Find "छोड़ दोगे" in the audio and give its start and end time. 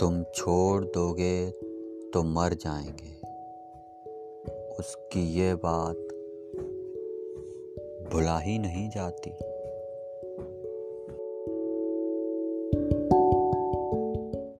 0.22-1.50